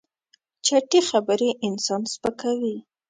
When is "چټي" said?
0.65-0.99